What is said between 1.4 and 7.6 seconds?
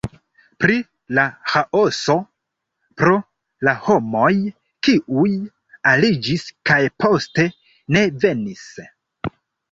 ĥaoso pro la homoj, kiuj aliĝis kaj poste